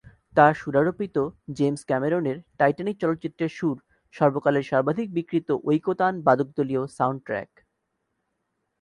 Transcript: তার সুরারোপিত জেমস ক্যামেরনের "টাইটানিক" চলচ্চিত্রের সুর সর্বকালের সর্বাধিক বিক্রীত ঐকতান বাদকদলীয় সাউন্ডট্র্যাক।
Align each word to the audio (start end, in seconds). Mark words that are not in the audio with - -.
তার 0.35 0.53
সুরারোপিত 0.55 1.15
জেমস 1.57 1.81
ক্যামেরনের 1.85 2.37
"টাইটানিক" 2.59 2.95
চলচ্চিত্রের 2.99 3.51
সুর 3.57 3.77
সর্বকালের 4.13 4.65
সর্বাধিক 4.71 5.07
বিক্রীত 5.13 5.49
ঐকতান 5.65 6.13
বাদকদলীয় 6.27 6.83
সাউন্ডট্র্যাক। 6.97 7.49